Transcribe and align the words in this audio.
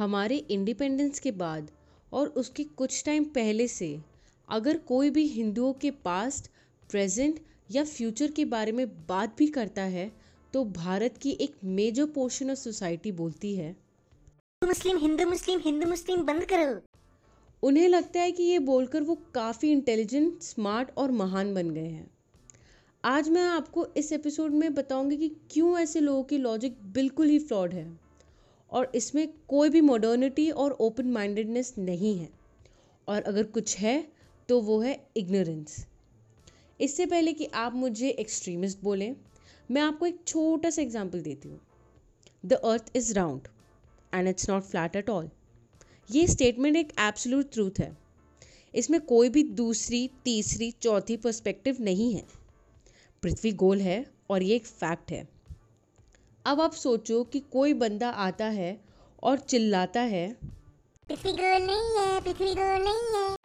हमारे 0.00 0.36
इंडिपेंडेंस 0.50 1.18
के 1.18 1.30
बाद 1.30 1.70
और 2.12 2.28
उसके 2.36 2.64
कुछ 2.64 3.02
टाइम 3.04 3.24
पहले 3.24 3.66
से 3.68 3.88
अगर 4.48 4.78
कोई 4.78 5.10
भी 5.10 5.26
हिंदुओं 5.26 5.72
के 5.72 5.90
पास्ट 6.04 6.50
प्रेजेंट 6.90 7.40
या 7.70 7.84
फ्यूचर 7.84 8.30
के 8.30 8.44
बारे 8.44 8.72
में 8.72 8.86
बात 9.06 9.36
भी 9.38 9.46
करता 9.46 9.82
है 9.82 10.10
तो 10.54 10.64
भारत 10.64 11.16
की 11.16 11.36
एक 11.40 11.56
मेजर 11.64 12.06
पोर्शन 12.06 12.50
ऑफ़ 12.50 12.58
सोसाइटी 12.58 13.12
बोलती 13.12 13.54
है। 13.56 13.76
मुस्लिम 14.62 14.98
हिंदू 14.98 15.26
मुस्लिम 15.26 15.60
हिंदू 15.60 15.86
मुस्लिम 15.86 16.24
बंद 16.24 16.44
करो। 16.44 16.80
उन्हें 17.62 17.88
लगता 17.88 18.20
है 18.20 18.32
कि 18.32 18.42
ये 18.42 18.58
बोलकर 18.58 19.02
वो 19.02 19.18
काफ़ी 19.34 19.72
इंटेलिजेंट 19.72 20.42
स्मार्ट 20.42 20.98
और 20.98 21.10
महान 21.10 21.54
बन 21.54 21.70
गए 21.70 21.88
हैं। 21.88 22.10
आज 23.04 23.28
मैं 23.28 23.42
आपको 23.42 23.86
इस 23.96 24.12
एपिसोड 24.12 24.50
में 24.52 24.74
बताऊँगी 24.74 25.16
कि 25.16 25.36
क्यों 25.50 25.78
ऐसे 25.78 26.00
लोगों 26.00 26.22
की 26.22 26.38
लॉजिक 26.38 26.78
बिल्कुल 26.92 27.28
ही 27.28 27.38
फ्लॉड 27.38 27.74
है। 27.74 28.09
और 28.72 28.90
इसमें 28.94 29.26
कोई 29.48 29.68
भी 29.70 29.80
मॉडर्निटी 29.82 30.50
और 30.52 30.72
ओपन 30.80 31.10
माइंडेडनेस 31.12 31.74
नहीं 31.78 32.16
है। 32.18 32.28
और 33.08 33.22
अगर 33.22 33.44
कुछ 33.48 33.76
है 33.78 34.04
तो 34.48 34.60
वो 34.60 34.80
है 34.80 34.98
इग्नोरेंस 35.16 35.84
इससे 36.80 37.06
पहले 37.06 37.32
कि 37.32 37.46
आप 37.54 37.74
मुझे 37.74 38.08
एक्सट्रीमिस्ट 38.10 38.82
बोलें, 38.82 39.14
मैं 39.70 39.82
आपको 39.82 40.06
एक 40.06 40.20
छोटा 40.26 40.70
सा 40.70 40.82
एग्ज़ाम्पल 40.82 41.22
देती 41.22 41.48
हूँ। 41.48 41.60
The 42.44 42.52
earth 42.52 42.90
is 42.96 43.12
round 43.14 43.48
and 44.12 44.28
it's 44.28 44.48
not 44.50 44.62
flat 44.62 44.96
at 44.96 45.10
all 45.10 45.28
ये 46.10 46.26
स्टेटमेंट 46.26 46.76
एक 46.76 46.92
एब्सोल्यूट 47.00 47.52
ट्रूथ 47.52 47.80
है। 47.80 47.96
इसमें 48.74 49.00
कोई 49.00 49.28
भी 49.28 49.42
दूसरी, 49.42 50.08
तीसरी, 50.24 50.70
चौथी 50.72 51.16
पर्सपेक्टिव 51.16 51.76
नहीं 51.80 52.12
है। 52.14 52.24
पृथ्वी 53.22 53.52
गोल 53.54 53.80
है 53.80 54.04
और 54.30 54.42
ये 54.42 54.56
एक 54.56 54.66
फैक्ट 54.66 55.12
है। 55.12 55.26
अब 56.46 56.60
आप 56.60 56.72
सोचो 56.72 57.24
कि 57.24 57.40
कोई 57.40 57.74
बंदा 57.74 58.10
आता 58.10 58.44
है 58.44 58.80
और 59.22 59.38
चिल्लाता 59.38 60.00
है। 60.00 60.36
पृथ्वी 61.08 61.32
गोल 61.32 61.62
नहीं 61.62 61.98
है 61.98 62.20
पृथ्वी 62.20 62.54
गोल 62.54 62.84
नहीं 62.84 63.30
है। 63.30 63.36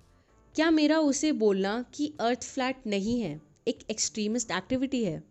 क्या 0.55 0.71
मेरा 0.71 0.99
उसे 0.99 1.31
बोलना 1.31 1.85
कि 1.93 2.13
अर्थ 2.19 2.43
फ्लैट 2.43 2.87
नहीं 2.87 3.21
है 3.21 3.41
एक 3.67 3.79
एक्सट्रीमिस्ट 3.91 4.51
एक्टिविटी 4.51 5.05
है? 5.05 5.23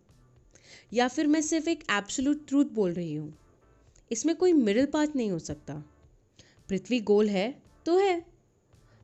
या 0.93 1.07
फिर 1.07 1.27
मैं 1.27 1.41
सिर्फ़ 1.41 1.69
एक 1.69 1.83
एब्सोल्यूट 1.91 2.47
ट्रूथ 2.47 2.65
बोल 2.65 2.93
रही 2.93 3.15
हूँ? 3.15 3.37
इसमें 4.11 4.35
कोई 4.35 4.53
मिडिल 4.53 4.85
पाथ 4.85 5.07
नहीं 5.15 5.31
हो 5.31 5.39
सकता। 5.39 5.83
पृथ्वी 6.69 6.99
गोल 6.99 7.29
है 7.29 7.61
तो 7.85 7.97
है। 7.97 8.25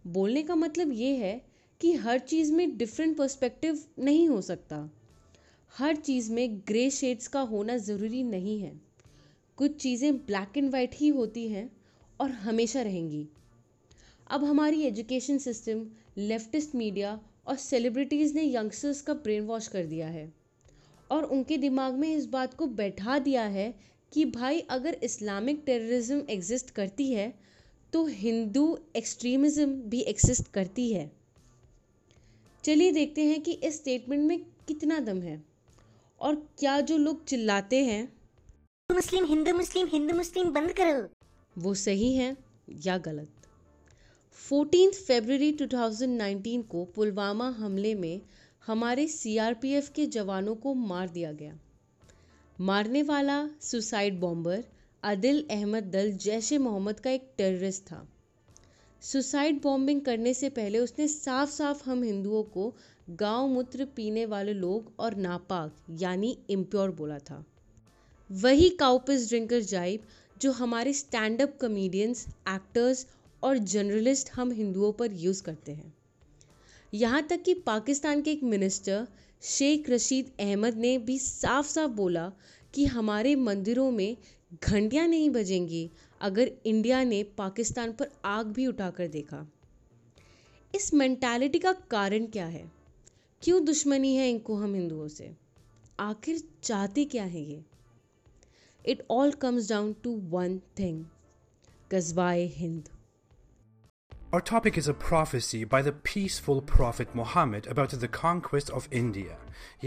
बोलने 0.07 0.43
का 0.43 0.55
मतलब 0.55 0.91
ये 0.91 1.15
है 1.15 1.45
कि 1.81 1.93
हर 1.93 2.19
चीज़ 2.19 2.53
में 2.53 2.77
डिफरेंट 2.77 3.17
पर्सपेक्टिव 3.17 3.85
नहीं 3.99 4.29
हो 4.29 4.41
सकता। 4.41 4.89
हर 5.73 5.95
चीज़ 5.95 6.31
में 6.31 6.57
ग्रे 6.67 6.89
शेड्स 6.89 7.27
का 7.27 7.41
होना 7.41 7.75
ज़रूरी 7.79 8.21
नहीं 8.23 8.59
है। 8.59 8.71
कुछ 9.57 9.75
चीज़ें 9.81 10.17
ब्लैक 10.17 10.57
एंड 10.57 10.71
वाइट 10.71 10.95
ही 10.95 11.07
होती 11.09 11.47
हैं 11.47 11.69
और 12.19 12.31
हमेशा 12.31 12.81
रहेंगी। 12.81 13.27
अब 14.27 14.43
हमारी 14.43 14.81
एजुकेशन 14.83 15.37
सिस्टम 15.37 15.85
लेफ्टिस्ट 16.17 16.75
मीडिया 16.75 17.19
और 17.47 17.55
सेलिब्रिटीज़ 17.57 18.33
ने 18.35 18.43
यंगस्टर्स 18.45 19.01
का 19.01 19.13
ब्रेन 19.13 19.45
वॉश 19.45 19.67
कर 19.67 19.85
दिया 19.85 20.07
है 20.07 20.31
और 21.11 21.23
उनके 21.25 21.57
दिमाग 21.57 21.93
में 21.93 22.15
इस 22.15 22.25
बात 22.25 22.53
को 22.53 22.67
बैठा 22.67 23.17
दिया 23.19 23.43
है 23.47 23.73
कि 24.13 24.25
भाई 24.25 24.59
अगर 24.69 24.97
इस्लामिक 25.03 25.61
टेररिज्म 25.65 26.23
एग्जिस्ट 26.29 26.69
करती 26.69 27.11
है 27.11 27.33
तो 27.93 28.05
हिंदू 28.05 28.77
एक्सट्रीमिज्म 28.95 29.73
भी 29.89 30.01
एग्जिस्ट 30.01 30.51
करती 30.53 30.91
है। 30.93 31.11
चलिए 32.63 32.91
देखते 32.91 33.25
हैं 33.25 33.41
कि 33.41 33.51
इस 33.53 33.75
स्टेटमेंट 33.75 34.27
में 34.27 34.39
कितना 34.67 34.99
दम 34.99 35.21
है। 35.21 35.50
और 36.21 36.35
क्या 36.35 36.81
जो 36.81 36.97
लोग 36.97 37.25
चिल्लाते 37.25 37.85
हैं? 37.85 38.13
मुस्लिम 38.91 39.25
हिंदू 39.25 39.53
मुस्लिम 39.53 39.87
हिंदू 39.87 40.15
मुस्लिम 40.15 40.51
बंद 40.51 40.73
करो। 40.73 41.09
वो 41.57 41.73
सही 41.73 42.15
है 42.15 42.37
या 42.85 42.97
गलत? 42.97 43.29
14 44.49 44.91
फरवरी 44.91 45.51
2019 45.51 46.63
को 46.63 46.85
पुलवामा 46.85 47.49
हमले 47.49 47.95
में 47.95 48.21
हमारे 48.67 49.07
सीआरपीएफ 49.07 49.89
के 49.89 50.05
जवानों 50.05 50.55
को 50.55 50.73
मार 50.73 51.09
दिया 51.09 51.31
गया। 51.31 51.59
मारने 52.61 53.03
वाला 53.03 53.49
सुसाइड 53.61 54.19
बॉम्बर 54.19 54.63
आदिल 55.03 55.47
अहमद 55.51 55.83
दल 55.83 56.11
जैश 56.11 56.53
मोहम्मद 56.53 56.99
का 56.99 57.09
एक 57.09 57.33
टेररिस्ट 57.37 57.83
था। 57.83 58.07
सुसाइड 59.01 59.61
बॉम्बिंग 59.61 60.01
करने 60.01 60.33
से 60.33 60.49
पहले 60.49 60.79
उसने 60.79 61.07
साफ़ 61.07 61.49
साफ़ 61.49 61.89
हम 61.89 62.03
हिंदुओं 62.03 62.43
को 62.43 62.75
गाँव 63.19 63.47
मूत्र 63.47 63.85
पीने 63.85 64.25
वाले 64.25 64.53
लोग 64.53 64.91
और 64.99 65.15
नापाक, 65.15 65.75
यानी 65.89 66.37
इम्प्योर 66.49 66.91
बोला 66.91 67.19
था। 67.19 67.45
वही 68.31 68.69
काउपिस 68.69 69.27
ड्रिंकर 69.29 69.59
जाइब, 69.59 70.01
जो 70.41 70.51
हमारे 70.51 70.93
स्टैंड 70.93 71.41
अप 71.41 71.57
कमेडियंस 71.61 72.27
एक्टर्स 72.49 73.07
और 73.43 73.57
जर्नलिस्ट 73.57 74.31
हम 74.31 74.51
हिंदुओं 74.51 74.91
पर 74.91 75.13
यूज़ 75.13 75.43
करते 75.43 75.71
हैं। 75.71 75.93
यहाँ 76.93 77.27
तक 77.27 77.43
कि 77.43 77.53
पाकिस्तान 77.53 78.21
के 78.21 78.31
एक 78.31 78.43
मिनिस्टर 78.43 79.07
शेख 79.41 79.89
रशीद 79.89 80.31
अहमद 80.39 80.77
ने 80.77 80.97
भी 80.97 81.19
साफ़ 81.19 81.67
साफ़ 81.67 81.91
बोला 81.91 82.31
कि 82.73 82.85
हमारे 82.85 83.35
मंदिरों 83.35 83.91
में 83.91 84.17
घंटियाँ 84.63 85.07
नहीं 85.07 85.29
बजेंगी 85.29 85.91
अगर 86.21 86.51
इंडिया 86.65 87.03
ने 87.03 87.23
पाकिस्तान 87.23 87.91
पर 87.91 88.11
आग 88.25 88.45
भी 88.45 88.67
उठाकर 88.67 89.07
देखा। 89.07 89.51
इस 90.75 90.93
मेंटालिटी 90.93 91.59
का 91.59 91.73
कारण 91.73 92.25
क्या 92.25 92.45
है? 92.45 92.80
क्यों 93.43 93.63
दुश्मनी 93.65 94.15
है 94.15 94.29
इनको 94.29 94.55
हम 94.55 94.73
हिंदुओं 94.75 95.07
से 95.07 95.31
आखिर 95.99 96.41
चाहते 96.63 97.05
क्या 97.13 97.23
है 97.23 97.41
ये 97.41 97.63
it 98.85 99.05
all 99.11 99.31
comes 99.41 99.69
down 99.69 99.93
to 100.03 100.11
one 100.31 100.59
thing 100.79 101.05
गजवाए 101.91 102.45
हिंद 102.57 102.89
Our 104.35 104.43
topic 104.47 104.77
is 104.79 104.85
a 104.87 104.93
prophecy 104.93 105.57
by 105.71 105.79
the 105.85 105.91
peaceful 106.09 106.61
Prophet 106.67 107.15
Muhammad 107.19 107.65
about 107.71 107.95
the 108.03 108.09
conquest 108.17 108.69
of 108.77 108.85
India. 108.99 109.33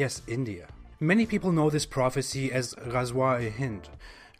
Yes, 0.00 0.18
India. 0.34 0.66
Many 1.12 1.24
people 1.30 1.54
know 1.58 1.68
this 1.70 1.86
prophecy 1.94 2.42
as 2.60 2.74
Ghazwa-e-Hind, 2.96 3.88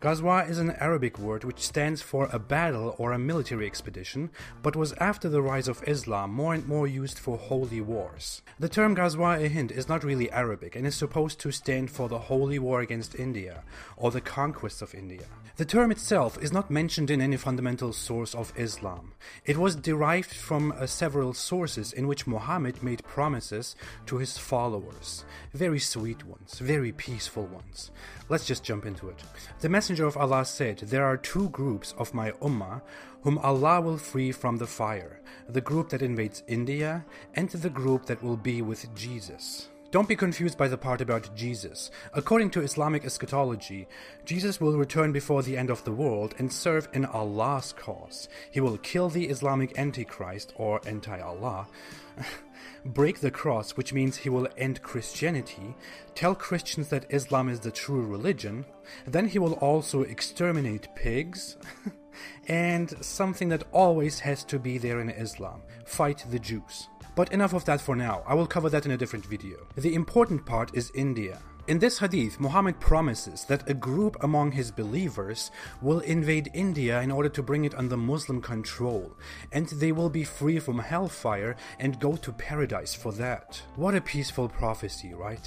Ghazwa 0.05 0.51
is 0.51 0.59
an 0.59 0.73
Arabic 0.81 1.19
word 1.19 1.45
which 1.45 1.61
stands 1.61 2.03
for 2.03 2.29
a 2.31 2.39
battle 2.39 2.95
or 2.99 3.13
a 3.13 3.19
military 3.19 3.65
expedition, 3.65 4.29
but 4.63 4.77
was 4.77 4.93
after 5.01 5.31
the 5.31 5.41
rise 5.41 5.67
of 5.67 5.83
Islam 5.89 6.31
more 6.31 6.53
and 6.53 6.69
more 6.69 6.87
used 6.87 7.19
for 7.19 7.39
holy 7.39 7.81
wars. 7.81 8.43
The 8.61 8.69
term 8.69 8.95
Ghazwa-e-Hind 8.95 9.73
is 9.73 9.89
not 9.89 10.05
really 10.05 10.31
Arabic 10.31 10.77
and 10.77 10.87
is 10.87 10.95
supposed 10.95 11.41
to 11.41 11.51
stand 11.51 11.91
for 11.91 12.11
the 12.11 12.19
holy 12.19 12.59
war 12.59 12.83
against 12.83 13.19
India 13.19 13.63
or 13.97 14.11
the 14.11 14.21
conquest 14.21 14.83
of 14.83 14.95
India. 14.95 15.25
The 15.57 15.65
term 15.65 15.93
itself 15.93 16.37
is 16.43 16.53
not 16.53 16.69
mentioned 16.69 17.13
in 17.13 17.21
any 17.21 17.37
fundamental 17.37 17.93
source 17.93 18.35
of 18.35 18.53
Islam. 18.57 19.13
It 19.47 19.57
was 19.57 19.77
derived 19.77 20.35
from 20.35 20.73
uh, 20.73 20.87
several 20.87 21.33
sources 21.33 21.93
in 21.93 22.09
which 22.09 22.27
Muhammad 22.27 22.83
made 22.83 23.05
promises 23.05 23.77
to 24.07 24.19
his 24.19 24.37
followers. 24.37 25.25
Very 25.53 25.79
sweet 25.79 26.27
ones, 26.27 26.59
very 26.59 26.91
peaceful 26.91 27.47
ones. 27.47 27.93
Let's 28.29 28.47
just 28.47 28.65
jump 28.65 28.85
into 28.85 29.09
it. 29.09 29.23
The 29.61 29.69
Messenger 29.69 29.94
of 30.01 30.17
Allah 30.17 30.45
said, 30.45 30.79
There 30.79 31.05
are 31.05 31.17
two 31.17 31.49
groups 31.51 31.95
of 31.99 32.15
my 32.15 32.33
Ummah 32.43 32.83
whom 33.23 33.39
Allah 33.39 33.81
will 33.81 33.99
free 33.99 34.33
from 34.33 34.59
the 34.59 34.67
fire 34.67 35.21
the 35.49 35.61
group 35.61 35.91
that 35.91 36.03
invades 36.03 36.43
India 36.47 37.05
and 37.35 37.49
the 37.51 37.71
group 37.71 38.07
that 38.07 38.23
will 38.23 38.37
be 38.37 38.63
with 38.63 38.95
Jesus. 38.95 39.69
Don't 39.95 40.09
be 40.09 40.17
confused 40.17 40.59
by 40.59 40.67
the 40.67 40.77
part 40.77 41.01
about 41.01 41.33
Jesus. 41.37 41.93
According 42.15 42.51
to 42.51 42.63
Islamic 42.63 43.05
eschatology, 43.05 43.87
Jesus 44.25 44.61
will 44.61 44.77
return 44.77 45.13
before 45.13 45.45
the 45.45 45.57
end 45.57 45.71
of 45.71 45.85
the 45.85 45.93
world 45.93 46.35
and 46.37 46.53
serve 46.53 46.89
in 46.93 47.05
Allah's 47.05 47.73
cause. 47.73 48.29
He 48.51 48.61
will 48.61 48.77
kill 48.79 49.09
the 49.09 49.27
Islamic 49.27 49.79
Antichrist 49.79 50.53
or 50.57 50.81
anti 50.85 51.21
Allah, 51.21 51.69
break 52.85 53.21
the 53.21 53.31
cross, 53.31 53.77
which 53.77 53.93
means 53.93 54.17
he 54.17 54.29
will 54.29 54.49
end 54.59 54.83
Christianity, 54.83 55.77
tell 56.17 56.35
Christians 56.35 56.89
that 56.89 57.07
Islam 57.09 57.49
is 57.49 57.61
the 57.61 57.71
true 57.71 58.05
religion, 58.05 58.65
then 59.07 59.29
he 59.29 59.39
will 59.39 59.55
also 59.55 60.03
exterminate 60.03 60.93
pigs. 60.97 61.57
and 62.49 62.93
something 63.05 63.49
that 63.49 63.63
always 63.71 64.19
has 64.19 64.43
to 64.45 64.59
be 64.59 64.77
there 64.77 65.01
in 65.01 65.11
Islam 65.11 65.63
fight 65.85 66.25
the 66.31 66.41
Jews. 66.41 66.89
But 67.16 67.32
enough 67.34 67.54
of 67.54 67.66
that 67.66 67.82
for 67.82 67.96
now, 67.96 68.24
I 68.26 68.34
will 68.34 68.48
cover 68.48 68.70
that 68.70 68.86
in 68.86 68.92
a 68.92 68.98
different 68.98 69.26
video. 69.26 69.58
The 69.76 69.94
important 69.94 70.46
part 70.46 70.72
is 70.74 70.92
India. 70.94 71.40
In 71.68 71.78
this 71.78 72.00
hadith, 72.00 72.40
Muhammad 72.40 72.80
promises 72.80 73.46
that 73.46 73.70
a 73.70 73.74
group 73.74 74.16
among 74.24 74.52
his 74.54 74.72
believers 74.72 75.52
will 75.82 76.00
invade 76.00 76.50
India 76.54 77.02
in 77.02 77.12
order 77.12 77.30
to 77.30 77.44
bring 77.44 77.66
it 77.66 77.76
under 77.76 77.96
Muslim 77.96 78.42
control, 78.42 79.12
and 79.52 79.68
they 79.68 79.92
will 79.92 80.10
be 80.10 80.24
free 80.24 80.58
from 80.60 80.80
hellfire 80.80 81.56
and 81.80 82.00
go 82.00 82.16
to 82.16 82.32
paradise 82.32 82.96
for 82.96 83.12
that. 83.14 83.62
What 83.76 83.94
a 83.94 84.02
peaceful 84.02 84.50
prophecy, 84.50 85.14
right? 85.14 85.46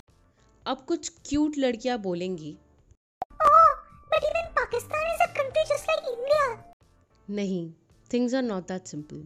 अब 0.66 0.84
कुछ 0.88 1.08
cute 1.28 1.58
लड़कियां 1.58 1.98
बोलेंगी 2.02 2.56
Oh, 3.46 3.70
but 4.12 4.22
even 4.30 4.52
Pakistan 4.58 5.06
is 5.14 5.22
a 5.24 5.30
country 5.38 5.64
just 5.74 5.88
like 5.92 6.04
India. 6.14 6.44
नहीं 7.30 7.62
things 8.12 8.34
are 8.34 8.42
not 8.42 8.68
that 8.68 8.86
simple 8.86 9.24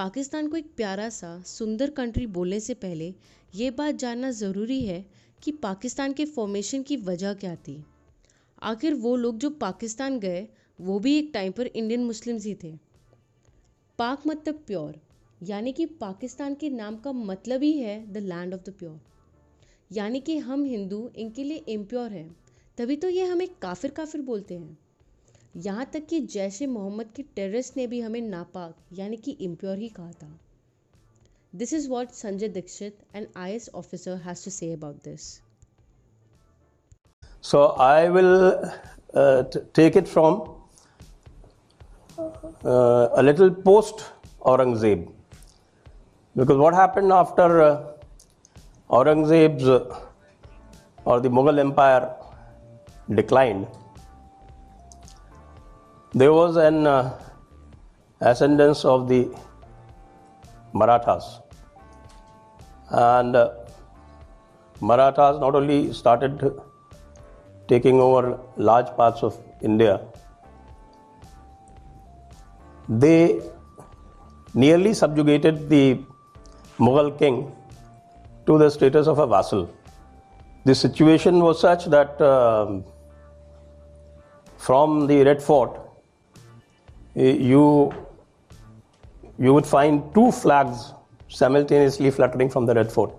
Pakistan 0.00 0.46
को 0.48 0.56
एक 0.56 0.66
प्यारा 0.76 1.08
सा, 1.08 1.42
सुंदर 1.42 1.90
कंट्री 1.90 2.26
बोलने 2.26 2.60
से 2.60 2.74
पहले 2.74 3.14
ये 3.54 3.70
बात 3.70 3.94
जानना 3.94 4.30
ज़रूरी 4.30 4.80
है 4.80 5.04
कि 5.42 5.52
पाकिस्तान 5.52 6.12
के 6.12 6.24
फॉर्मेशन 6.24 6.82
की 6.82 6.96
वजह 6.96 7.34
क्या 7.34 7.56
थी। 7.56 7.84
आखिर 8.62 8.94
वो 8.94 9.16
लोग 9.16 9.38
जो 9.38 9.50
पाकिस्तान 9.50 10.18
गए, 10.20 10.48
वो 10.80 10.98
भी 10.98 11.18
एक 11.18 11.30
टाइम 11.34 11.52
पर 11.52 11.66
इंडियन 11.66 12.04
मुस्लिम्स 12.04 12.44
ही 12.44 12.54
थे। 12.54 12.72
पाक 13.98 14.22
मतलब 14.26 14.64
प्योर, 14.66 15.00
यानी 15.42 15.72
कि 15.72 15.86
पाकिस्तान 15.86 16.54
के 16.54 16.70
नाम 16.70 16.96
का 16.96 17.12
मतलब 17.12 17.62
ही 17.62 17.72
है 17.72 18.12
the 18.12 18.16
land 18.16 18.54
of 18.54 18.60
the 18.60 18.74
pure 18.78 19.00
यानी 19.92 20.20
कि 20.20 20.38
हम 20.38 20.64
हिंदू, 20.64 21.10
इनके 21.16 21.44
लिए 21.44 21.56
इम्प्योर 21.56 22.10
हैं, 22.10 22.36
तभी 22.78 22.96
तो 22.96 23.08
ये 23.08 23.24
हमें 23.24 23.48
काफिर 23.62 23.90
काफिर 23.90 24.20
बोलते 24.20 24.54
हैं। 24.54 24.78
यहाँ 25.54 25.84
तक 25.92 26.06
कि 26.06 26.20
जैसे 26.32 26.66
मोहम्मद 26.66 27.06
के 27.16 27.22
टेरिस 27.36 27.76
ने 27.76 27.86
भी 27.86 28.00
हमें 28.00 28.20
नापाक 28.20 28.74
यानी 28.92 29.16
कि 29.16 29.30
इम्प्योर 29.40 29.78
ही 29.78 29.88
कहा 29.88 30.10
था। 30.12 30.28
This 31.54 31.72
is 31.74 31.88
what 31.90 32.10
Sanjay 32.14 32.48
Dikshit 32.48 32.98
and 33.14 33.26
IAS 33.52 33.68
officer 33.74 34.16
has 34.24 34.44
to 34.44 34.50
say 34.50 34.72
about 34.72 34.96
this 35.04 35.22
so 37.44 37.64
I 37.80 38.08
will 38.08 38.34
take 39.74 39.96
it 39.96 40.06
from 40.06 40.40
a 42.18 43.22
little 43.22 43.50
post 43.64 44.04
Aurangzeb 44.52 45.06
because 46.36 46.58
what 46.58 46.74
happen 46.74 47.12
after 47.12 47.58
Aurangzeb 48.90 49.58
और 51.06 51.20
the 51.20 51.26
Mughal 51.32 51.58
empire 51.58 53.14
declined 53.14 53.66
there 56.12 56.32
was 56.32 56.56
an 56.56 56.86
uh, 56.86 57.18
ascendance 58.20 58.84
of 58.84 59.08
the 59.08 59.28
Marathas. 60.72 61.40
And 62.90 63.36
uh, 63.36 63.50
Marathas 64.80 65.40
not 65.40 65.54
only 65.54 65.92
started 65.92 66.60
taking 67.68 68.00
over 68.00 68.40
large 68.56 68.86
parts 68.96 69.22
of 69.22 69.38
India, 69.62 70.00
they 72.88 73.40
nearly 74.54 74.94
subjugated 74.94 75.68
the 75.68 76.00
Mughal 76.78 77.16
king 77.16 77.54
to 78.46 78.58
the 78.58 78.68
status 78.68 79.06
of 79.06 79.18
a 79.18 79.26
vassal. 79.26 79.70
The 80.64 80.74
situation 80.74 81.38
was 81.40 81.60
such 81.60 81.84
that 81.86 82.20
um 82.20 82.84
from 84.56 85.06
the 85.06 85.22
Red 85.24 85.42
Fort, 85.42 85.78
you 87.20 87.92
you 89.38 89.54
would 89.54 89.66
find 89.66 90.14
two 90.14 90.30
flags 90.32 90.92
simultaneously 91.28 92.10
fluttering 92.10 92.50
from 92.50 92.66
the 92.66 92.74
Red 92.74 92.92
Fort. 92.92 93.14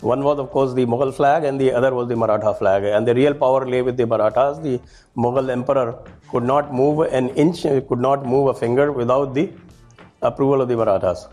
One 0.00 0.22
was, 0.22 0.38
of 0.38 0.50
course, 0.50 0.74
the 0.74 0.86
Mughal 0.86 1.12
flag, 1.12 1.44
and 1.44 1.60
the 1.60 1.72
other 1.72 1.92
was 1.92 2.08
the 2.08 2.14
Maratha 2.14 2.54
flag. 2.54 2.84
And 2.84 3.06
the 3.06 3.14
real 3.14 3.34
power 3.34 3.66
lay 3.66 3.82
with 3.82 3.96
the 3.96 4.06
Marathas. 4.06 4.58
The 4.60 4.80
Mughal 5.16 5.50
emperor 5.50 5.98
could 6.30 6.44
not 6.44 6.72
move 6.72 7.00
an 7.12 7.30
inch, 7.30 7.62
could 7.62 7.98
not 7.98 8.24
move 8.24 8.48
a 8.48 8.54
finger 8.54 8.92
without 8.92 9.34
the 9.34 9.52
approval 10.22 10.60
of 10.60 10.68
the 10.68 10.76
Marathas. 10.76 11.26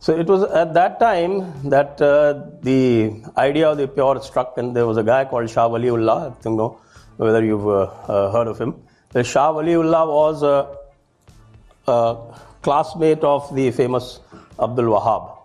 So 0.00 0.14
it 0.14 0.26
was 0.26 0.42
at 0.42 0.74
that 0.74 1.00
time 1.00 1.70
that 1.70 2.02
uh, 2.02 2.34
the 2.60 3.22
idea 3.38 3.70
of 3.70 3.78
the 3.78 3.88
pure 3.88 4.20
struck, 4.20 4.58
and 4.58 4.76
there 4.76 4.86
was 4.86 4.98
a 4.98 5.02
guy 5.02 5.24
called 5.24 5.48
Shah 5.48 5.66
Waliullah. 5.66 6.36
I 6.36 6.42
don't 6.42 6.56
know 6.56 6.78
whether 7.16 7.42
you've 7.42 7.66
uh, 7.66 7.84
uh, 7.84 8.32
heard 8.32 8.48
of 8.48 8.60
him. 8.60 8.74
Shah 9.22 9.52
Waliullah 9.52 10.08
was 10.08 10.42
a, 10.42 10.76
a 11.86 12.16
classmate 12.62 13.22
of 13.22 13.54
the 13.54 13.70
famous 13.70 14.18
Abdul 14.58 14.86
Wahab. 14.86 15.38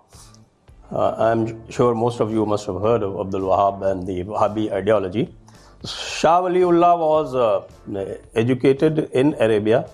Uh, 0.91 1.11
I'm 1.19 1.69
sure 1.69 1.93
most 1.93 2.19
of 2.19 2.31
you 2.31 2.47
must 2.47 2.65
have 2.65 2.81
heard 2.81 3.03
of 3.03 3.19
Abdul 3.19 3.41
Wahab 3.41 3.83
and 3.91 4.07
the 4.07 4.23
Wahhabi 4.23 4.71
ideology. 4.71 5.35
Shah 5.85 6.41
Waliullah 6.41 6.97
was 6.97 7.35
uh, 7.35 8.17
educated 8.33 9.11
in 9.13 9.35
Arabia 9.35 9.87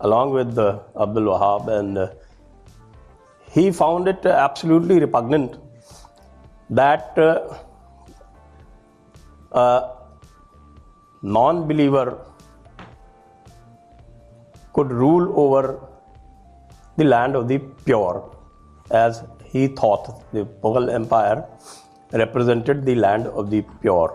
along 0.00 0.30
with 0.30 0.56
uh, 0.56 0.78
Abdul 1.00 1.24
Wahab, 1.24 1.66
and 1.66 1.98
uh, 1.98 2.10
he 3.50 3.72
found 3.72 4.06
it 4.06 4.24
absolutely 4.24 5.00
repugnant 5.00 5.56
that 6.70 7.18
uh, 7.18 7.58
a 9.50 9.96
non 11.22 11.66
believer 11.66 12.20
could 14.76 14.92
rule 14.92 15.32
over 15.42 15.62
the 16.98 17.04
land 17.04 17.36
of 17.36 17.48
the 17.48 17.58
pure, 17.84 18.22
as 18.90 19.22
he 19.52 19.66
thought 19.80 20.06
the 20.32 20.44
Mughal 20.62 20.92
Empire 20.94 21.44
represented 22.12 22.84
the 22.84 22.94
land 22.94 23.26
of 23.28 23.50
the 23.50 23.62
pure. 23.82 24.08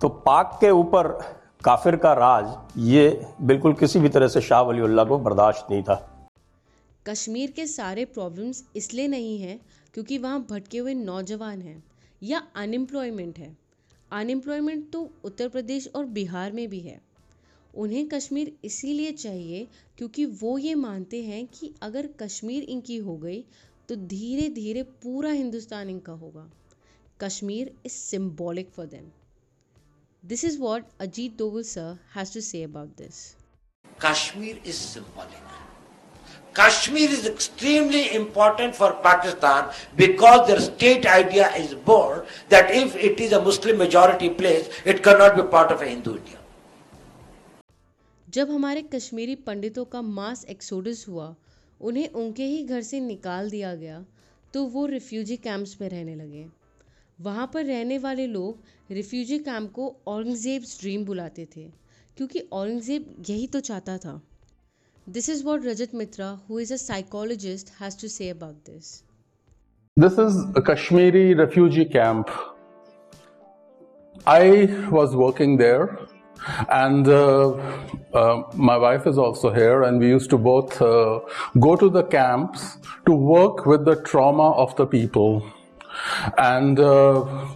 तो 0.00 0.08
पाक 0.26 0.58
के 0.60 0.70
ऊपर 0.70 1.08
काफिर 1.64 1.96
का 1.96 2.12
राज, 2.14 2.54
ये 2.78 3.26
बिल्कुल 3.42 3.72
किसी 3.74 4.00
भी 4.00 4.08
तरह 4.08 4.28
से 4.28 4.40
शाह 4.40 4.60
वली 4.60 5.04
को 5.08 5.18
बर्दाश्त 5.18 5.70
नहीं 5.70 5.82
था। 5.82 5.96
कश्मीर 7.08 7.50
के 7.56 7.66
सारे 7.66 8.04
प्रॉब्लम्स 8.04 8.62
इसलिए 8.76 9.08
नहीं 9.08 9.38
हैं 9.38 9.58
क्योंकि 9.94 10.18
वहाँ 10.18 10.46
भटके 10.50 10.78
हुए 10.78 10.94
नौजवान 10.94 11.60
हैं 11.62 11.82
या 12.22 12.42
अनएम्प्लॉयमेंट 12.56 13.38
है। 13.38 13.56
अनएम्प्लॉयमेंट 14.12 14.90
तो 14.92 15.08
उत्तर 15.24 15.48
प्रदेश 15.48 15.88
और 15.96 16.04
बिहार 16.16 16.52
में 16.52 16.68
भी 16.68 16.80
है। 16.80 17.00
उन्हें 17.84 18.06
कश्मीर 18.08 18.52
इसीलिए 18.64 19.12
चाहिए 19.12 19.66
क्योंकि 19.98 20.24
वो 20.42 20.56
ये 20.58 20.74
मानते 20.74 21.22
हैं 21.22 21.46
कि 21.54 21.72
अगर 21.82 22.06
कश्मीर 22.22 22.62
इनकी 22.76 22.96
हो 23.08 23.16
गई 23.16 23.40
तो 23.88 23.96
धीरे 24.12 24.48
धीरे 24.54 24.82
पूरा 25.02 25.30
हिंदुस्तान 25.32 25.90
इनका 25.90 26.12
होगा 26.22 26.50
Kashmir 27.20 27.74
is 27.86 27.92
symbolic 27.92 28.70
for 28.76 28.86
them 28.86 29.10
this 30.22 30.44
is 30.44 30.58
what 30.60 30.86
Ajit 31.00 31.36
Doval 31.38 31.62
sir 31.72 31.98
has 32.16 32.34
to 32.34 32.40
say 32.50 32.62
about 32.62 32.96
this 32.98 33.26
Kashmir 33.98 34.56
is 34.64 34.78
symbolic. 34.78 35.54
Kashmir 36.54 37.08
is 37.10 37.26
extremely 37.26 38.02
important 38.14 38.76
for 38.76 38.92
Pakistan 39.02 39.72
because 39.96 40.46
their 40.46 40.60
state 40.60 41.06
idea 41.06 41.50
is 41.56 41.74
born 41.90 42.22
that 42.48 42.70
if 42.72 42.96
it 43.08 43.20
is 43.20 43.32
a 43.32 43.42
Muslim 43.42 43.78
majority 43.78 44.30
place, 44.30 44.68
it 44.84 45.02
cannot 45.02 45.36
be 45.36 45.42
part 45.48 45.72
of 45.72 45.82
a 45.82 45.86
Hindu 45.86 46.16
India. 46.16 46.37
जब 48.28 48.50
हमारे 48.50 48.80
कश्मीरी 48.92 49.34
पंडितों 49.44 49.84
का 49.84 50.00
mass 50.02 50.44
exodus 50.50 51.04
हुआ 51.08 51.34
उन्हें 51.80 52.08
उनके 52.22 52.44
ही 52.44 52.62
घर 52.64 52.80
से 52.82 53.00
निकाल 53.00 53.50
दिया 53.50 53.74
गया 53.74 54.04
तो 54.54 54.64
वो 54.66 54.84
रिफ्यूजी 54.86 55.36
कैंप्स 55.36 55.76
में 55.80 55.88
रहने 55.88 56.14
लगे। 56.14 56.44
वहाँ 57.18 57.46
पर 57.54 57.64
रहने 57.64 57.98
वाले 57.98 58.26
लोग 58.26 58.92
रिफ्यूजी 58.92 59.38
कैंप 59.38 59.70
को 59.72 59.86
औरंगज़ेब 60.06 60.62
ड्रीम 60.80 61.04
बुलाते 61.04 61.46
थे 61.56 61.64
क्योंकि 62.16 62.40
औरंगज़ेब 62.52 63.24
यही 63.28 63.46
तो 63.46 63.60
चाहता 63.60 63.96
था। 63.98 64.20
This 65.06 65.28
is 65.30 65.44
what 65.44 65.64
Rajat 65.66 65.94
Mitra 65.94 66.28
who 66.50 66.60
is 66.60 66.72
a 66.72 66.76
psychologist 66.76 67.72
has 67.80 68.00
to 68.00 68.08
say 68.08 68.30
about 68.30 68.54
this 68.70 69.02
is 70.24 70.36
a 70.56 70.60
Kashmiri 70.62 71.24
refugee 71.34 71.84
camp. 71.84 72.28
I 74.26 74.42
was 74.90 75.16
working 75.16 75.56
there, 75.56 75.86
and 76.68 77.08
uh, 77.08 77.50
uh, 78.14 78.42
my 78.54 78.76
wife 78.76 79.06
is 79.06 79.18
also 79.18 79.52
here, 79.52 79.82
and 79.82 80.00
we 80.00 80.08
used 80.08 80.30
to 80.30 80.38
both 80.38 80.80
uh, 80.80 81.20
go 81.58 81.76
to 81.76 81.88
the 81.88 82.02
camps 82.02 82.78
to 83.06 83.12
work 83.12 83.66
with 83.66 83.84
the 83.84 83.96
trauma 83.96 84.50
of 84.52 84.74
the 84.76 84.86
people. 84.86 85.44
And 86.36 86.78
uh, 86.78 87.46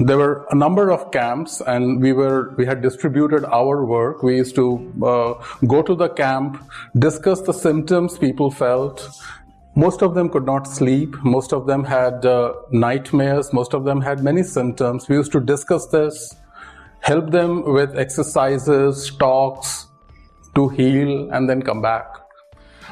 there 0.00 0.18
were 0.18 0.46
a 0.50 0.54
number 0.54 0.90
of 0.90 1.10
camps, 1.10 1.60
and 1.60 2.00
we 2.00 2.12
were 2.12 2.54
we 2.56 2.66
had 2.66 2.82
distributed 2.82 3.44
our 3.46 3.84
work. 3.84 4.22
We 4.22 4.36
used 4.36 4.54
to 4.56 4.66
uh, 5.02 5.34
go 5.66 5.82
to 5.82 5.94
the 5.94 6.08
camp, 6.08 6.62
discuss 6.98 7.40
the 7.42 7.54
symptoms 7.54 8.18
people 8.18 8.50
felt, 8.50 9.08
most 9.78 10.02
of 10.02 10.14
them 10.14 10.28
could 10.28 10.44
not 10.44 10.66
sleep. 10.66 11.14
Most 11.22 11.52
of 11.52 11.68
them 11.68 11.84
had 11.84 12.26
uh, 12.26 12.52
nightmares. 12.72 13.52
Most 13.52 13.74
of 13.74 13.84
them 13.84 14.00
had 14.00 14.24
many 14.24 14.42
symptoms. 14.42 15.08
We 15.08 15.14
used 15.14 15.30
to 15.30 15.40
discuss 15.40 15.86
this, 15.86 16.34
help 17.00 17.30
them 17.30 17.64
with 17.72 17.96
exercises, 17.96 19.10
talks 19.18 19.86
to 20.54 20.68
heal, 20.68 21.30
and 21.30 21.48
then 21.48 21.62
come 21.62 21.80
back. 21.80 22.06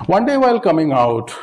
One 0.06 0.26
day 0.26 0.36
while 0.36 0.60
coming 0.60 0.92
out, 0.92 1.34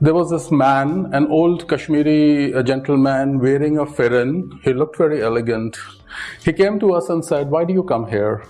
there 0.00 0.14
was 0.14 0.30
this 0.30 0.50
man, 0.50 1.10
an 1.12 1.28
old 1.28 1.68
Kashmiri 1.68 2.52
gentleman 2.64 3.38
wearing 3.38 3.78
a 3.78 3.86
firan. 3.86 4.50
He 4.64 4.72
looked 4.72 4.96
very 4.98 5.22
elegant. 5.22 5.78
He 6.44 6.52
came 6.52 6.80
to 6.80 6.94
us 6.94 7.08
and 7.08 7.24
said, 7.24 7.50
Why 7.50 7.64
do 7.64 7.72
you 7.72 7.84
come 7.84 8.08
here? 8.08 8.44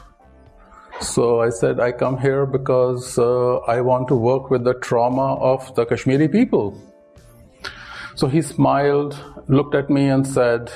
So 1.01 1.41
I 1.41 1.51
said, 1.51 1.79
I 1.79 1.93
come 1.93 2.19
here 2.19 2.47
because 2.47 3.19
uh, 3.19 3.59
I 3.69 3.81
want 3.81 4.09
to 4.09 4.15
work 4.15 4.51
with 4.51 4.65
the 4.65 4.75
trauma 4.75 5.35
of 5.35 5.75
the 5.75 5.85
Kashmiri 5.85 6.29
people. 6.29 6.79
So 8.15 8.29
he 8.29 8.43
smiled, 8.43 9.19
looked 9.49 9.75
at 9.75 9.91
me, 9.91 10.09
and 10.09 10.27
said, 10.27 10.73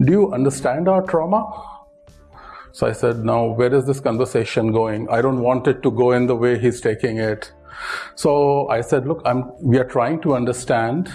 Do 0.00 0.12
you 0.12 0.32
understand 0.32 0.88
our 0.88 1.02
trauma? 1.02 1.77
So 2.78 2.86
I 2.86 2.92
said, 2.92 3.24
now 3.24 3.46
where 3.46 3.74
is 3.74 3.86
this 3.86 3.98
conversation 3.98 4.70
going? 4.70 5.08
I 5.10 5.20
don't 5.20 5.40
want 5.40 5.66
it 5.66 5.82
to 5.82 5.90
go 5.90 6.12
in 6.12 6.28
the 6.28 6.36
way 6.36 6.56
he's 6.60 6.80
taking 6.80 7.18
it. 7.18 7.50
So 8.14 8.68
I 8.68 8.82
said, 8.82 9.08
Look, 9.08 9.20
I'm, 9.24 9.50
we 9.60 9.78
are 9.78 9.84
trying 9.84 10.20
to 10.20 10.34
understand. 10.36 11.10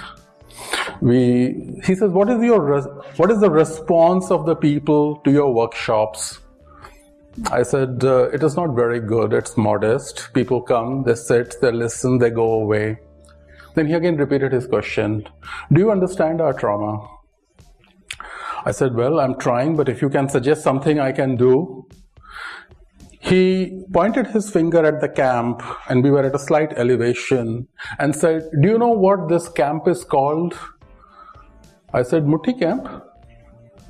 we 0.99 1.79
he 1.85 1.95
says, 1.95 2.11
"What 2.17 2.29
is 2.33 2.43
your 2.43 2.81
what 3.21 3.31
is 3.31 3.39
the 3.45 3.49
response 3.49 4.29
of 4.29 4.45
the 4.49 4.55
people 4.55 5.15
to 5.23 5.31
your 5.37 5.53
workshops?" 5.53 6.39
I 7.59 7.63
said, 7.71 8.03
uh, 8.03 8.29
"It 8.37 8.43
is 8.43 8.57
not 8.61 8.75
very 8.81 8.99
good. 9.13 9.33
It's 9.39 9.57
modest. 9.69 10.21
People 10.33 10.61
come, 10.73 11.03
they 11.07 11.15
sit, 11.15 11.55
they 11.61 11.71
listen, 11.71 12.19
they 12.25 12.29
go 12.29 12.51
away." 12.59 12.85
Then 13.75 13.87
he 13.87 13.99
again 14.01 14.17
repeated 14.17 14.51
his 14.59 14.67
question 14.67 15.27
Do 15.71 15.81
you 15.85 15.91
understand 15.97 16.41
our 16.41 16.53
trauma? 16.53 16.93
I 18.65 18.71
said, 18.71 18.95
Well, 18.95 19.19
I'm 19.19 19.37
trying, 19.39 19.75
but 19.75 19.89
if 19.89 20.01
you 20.01 20.09
can 20.09 20.29
suggest 20.29 20.63
something 20.63 20.99
I 20.99 21.11
can 21.11 21.35
do. 21.35 21.87
He 23.19 23.85
pointed 23.93 24.27
his 24.27 24.49
finger 24.49 24.85
at 24.85 24.99
the 24.99 25.07
camp, 25.07 25.63
and 25.87 26.03
we 26.03 26.11
were 26.11 26.23
at 26.23 26.35
a 26.35 26.39
slight 26.39 26.73
elevation, 26.73 27.67
and 27.97 28.15
said, 28.15 28.49
Do 28.61 28.67
you 28.67 28.77
know 28.77 28.91
what 28.91 29.29
this 29.29 29.47
camp 29.47 29.87
is 29.87 30.03
called? 30.03 30.57
I 31.93 32.03
said, 32.03 32.23
Mutti 32.25 32.59
camp? 32.59 32.87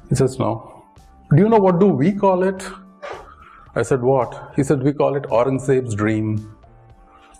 He 0.09 0.15
says, 0.15 0.37
No. 0.37 0.85
Do 1.35 1.41
you 1.41 1.49
know 1.49 1.57
what 1.57 1.79
do 1.79 1.87
we 1.87 2.11
call 2.11 2.43
it? 2.43 2.63
I 3.75 3.81
said, 3.81 4.01
What? 4.01 4.51
He 4.55 4.63
said, 4.63 4.83
We 4.83 4.93
call 4.93 5.15
it 5.15 5.23
Aurangzeb's 5.23 5.95
dream. 5.95 6.53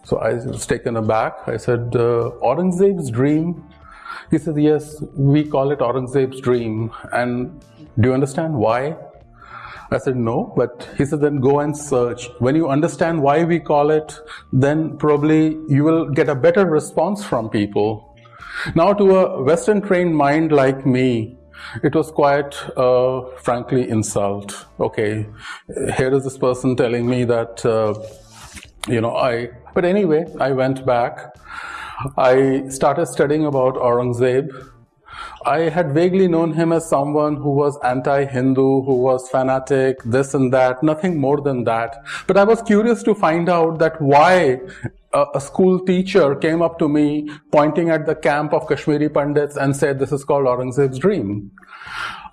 So 0.04 0.18
I 0.18 0.34
was 0.34 0.66
taken 0.66 0.98
aback. 0.98 1.48
I 1.48 1.58
said, 1.58 1.96
uh, 1.96 2.32
Aurangzeb's 2.42 3.10
dream? 3.10 3.64
He 4.32 4.38
said, 4.38 4.58
Yes, 4.58 5.02
we 5.16 5.44
call 5.44 5.72
it 5.72 5.80
Aurangzeb's 5.80 6.42
dream. 6.42 6.92
And 7.12 7.64
do 8.00 8.10
you 8.10 8.14
understand 8.14 8.56
why? 8.56 8.96
I 9.92 9.98
said, 9.98 10.16
No, 10.16 10.54
but 10.58 10.88
he 10.98 11.06
said, 11.06 11.22
Then 11.22 11.40
go 11.40 11.60
and 11.60 11.76
search. 11.76 12.28
When 12.40 12.56
you 12.56 12.70
understand 12.70 13.22
why 13.22 13.44
we 13.44 13.60
call 13.60 13.92
it, 13.92 14.20
then 14.52 14.98
probably 14.98 15.58
you 15.68 15.84
will 15.84 16.10
get 16.10 16.30
a 16.30 16.36
better 16.36 16.66
response 16.66 17.24
from 17.24 17.50
people. 17.50 18.16
Now, 18.76 18.94
to 18.94 19.18
a 19.18 19.44
Western 19.44 19.82
trained 19.82 20.16
mind 20.16 20.52
like 20.52 20.86
me, 20.86 21.38
it 21.84 21.96
was 21.96 22.12
quite, 22.12 22.56
uh, 22.78 23.22
frankly, 23.42 23.90
insult. 23.90 24.68
Okay, 24.80 25.26
here 25.98 26.14
is 26.14 26.24
this 26.24 26.38
person 26.38 26.76
telling 26.76 27.08
me 27.10 27.24
that, 27.26 27.66
uh, 27.66 27.94
you 28.88 29.02
know, 29.02 29.16
I 29.16 29.50
but 29.74 29.86
anyway, 29.86 30.26
I 30.40 30.52
went 30.52 30.86
back. 30.86 31.36
I 32.18 32.68
started 32.70 33.08
studying 33.08 33.46
about 33.46 33.76
Aurangzeb. 33.76 34.50
I 35.46 35.70
had 35.70 35.94
vaguely 35.94 36.28
known 36.28 36.54
him 36.54 36.72
as 36.72 36.88
someone 36.90 37.36
who 37.36 37.52
was 37.52 37.78
anti 37.84 38.26
Hindu, 38.26 38.84
who 38.84 38.96
was 38.96 39.30
fanatic, 39.30 40.02
this 40.04 40.34
and 40.34 40.52
that, 40.54 40.82
nothing 40.82 41.20
more 41.20 41.42
than 41.42 41.64
that. 41.66 42.04
But 42.28 42.38
I 42.38 42.44
was 42.44 42.62
curious 42.62 43.04
to 43.04 43.14
find 43.14 43.50
out 43.50 43.80
that 43.80 44.02
why 44.02 44.62
a, 45.14 45.26
a, 45.36 45.42
school 45.42 45.80
teacher 45.86 46.36
came 46.36 46.62
up 46.62 46.80
to 46.80 46.90
me 46.90 47.30
pointing 47.52 47.90
at 47.90 48.06
the 48.06 48.16
camp 48.16 48.54
of 48.54 48.68
Kashmiri 48.68 49.10
Pandits 49.10 49.58
and 49.58 49.76
said, 49.76 50.00
This 50.00 50.12
is 50.12 50.24
called 50.24 50.46
Aurangzeb's 50.46 50.98
dream. 50.98 51.52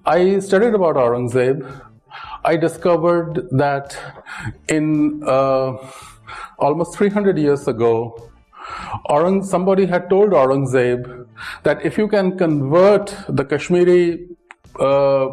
I 0.07 0.39
studied 0.39 0.75
about 0.75 0.97
Aurangzeb. 0.97 1.83
I 2.45 2.57
discovered 2.57 3.49
that 3.51 3.99
in 4.69 5.23
uh, 5.27 5.77
almost 6.59 6.97
300 6.97 7.37
years 7.39 7.69
ago, 7.69 8.30
Aurang, 9.09 9.45
somebody 9.45 9.87
had 9.87 10.09
told 10.11 10.31
Aurangzeb 10.31 11.27
that 11.63 11.85
if 11.85 11.97
you 11.99 12.09
can 12.09 12.37
convert 12.39 13.15
the 13.29 13.45
Kashmiri 13.45 14.29
uh, 14.79 15.27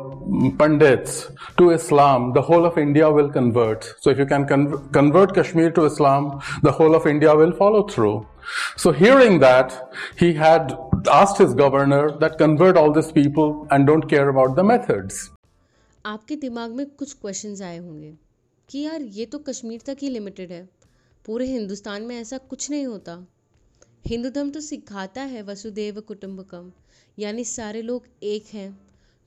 Pandits 0.57 1.29
to 1.57 1.69
Islam, 1.71 2.33
the 2.33 2.41
whole 2.41 2.65
of 2.65 2.77
India 2.77 3.09
will 3.09 3.29
convert. 3.29 3.93
So 3.99 4.09
if 4.09 4.17
you 4.17 4.25
can 4.25 4.47
con- 4.47 4.89
convert 4.91 5.33
Kashmir 5.33 5.71
to 5.71 5.85
Islam, 5.85 6.41
the 6.63 6.71
whole 6.71 6.95
of 6.95 7.05
India 7.07 7.35
will 7.35 7.51
follow 7.51 7.87
through. 7.87 8.27
So 8.75 8.91
hearing 8.91 9.39
that, 9.39 9.91
he 10.17 10.33
had 10.33 10.77
asked 11.09 11.37
his 11.37 11.53
governor 11.53 12.11
that 12.19 12.37
convert 12.37 12.77
all 12.77 12.91
these 12.91 13.11
people 13.11 13.67
and 13.71 13.85
don't 13.87 14.07
care 14.09 14.29
about 14.29 14.55
the 14.55 14.63
methods. 14.63 15.29
आपके 16.05 16.35
दिमाग 16.41 16.71
में 16.71 16.85
कुछ 16.99 17.13
questions 17.13 17.61
आए 17.61 17.77
होंगे 17.77 18.13
कि 18.69 18.79
यार 18.79 19.01
ये 19.01 19.25
तो 19.31 19.39
कश्मीर 19.47 19.81
तक 19.87 19.97
ही 20.01 20.09
लिमिटेड 20.09 20.51
है 20.51 20.61
पूरे 21.25 21.45
हिंदुस्तान 21.47 22.03
में 22.07 22.15
ऐसा 22.19 22.37
कुछ 22.51 22.69
नहीं 22.71 22.85
होता 22.85 23.15
हिंदू 24.07 24.29
धर्म 24.29 24.49
तो 24.49 24.59
सिखाता 24.61 25.21
है 25.21 25.41
वसुदेव 25.43 25.99
कुटुंबकम, 26.01 26.71
यानी 27.19 27.43
सारे 27.43 27.81
लोग 27.81 28.05
एक 28.23 28.45
हैं 28.53 28.79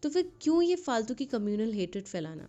तो 0.02 0.08
फिर 0.08 0.30
क्यों 0.42 0.62
ये 0.62 0.76
फालतू 0.76 1.14
की 1.14 1.24
कम्युनल 1.24 1.72
हेटेड 1.72 2.04
फैलाना? 2.04 2.48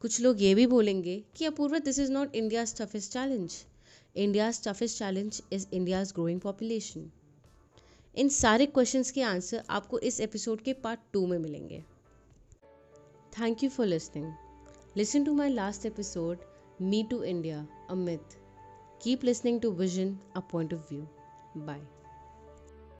कुछ 0.00 0.20
लोग 0.20 0.42
ये 0.42 0.54
भी 0.54 0.66
बोलेंगे 0.66 1.24
कि 1.36 1.44
Apoorva 1.44 1.78
this 1.78 1.98
is 1.98 2.12
not 2.12 2.34
India's 2.34 2.74
toughest 2.80 3.12
challenge 3.12 3.56
India's 4.16 4.62
toughest 4.68 4.98
challenge 4.98 5.42
is 5.52 5.66
India's 5.72 6.12
growing 6.12 6.40
population 6.40 7.10
इन 8.14 8.28
सारे 8.28 8.66
क्वेश्चंस 8.66 9.10
के 9.10 9.22
आंसर 9.22 9.64
आपको 9.70 9.98
इस 9.98 10.20
एपिसोड 10.20 10.62
के 10.62 10.72
पार्ट 10.72 11.00
टू 11.12 11.26
में 11.26 11.38
मिलेंगे. 11.38 11.84
Thank 13.40 13.64
you 13.64 13.70
for 13.70 13.86
listening 13.86 14.32
listen 14.96 15.24
to 15.24 15.34
my 15.34 15.50
last 15.50 15.86
episode 15.86 16.38
me 16.82 17.06
to 17.10 17.22
India 17.22 17.66
Amit 17.90 18.38
keep 19.04 19.20
Keep 19.20 19.62
to 19.62 19.70
vision 19.70 20.18
a 20.36 20.40
point 20.40 20.74
of 20.74 20.94
view. 20.94 21.06
Bye. 21.54 21.99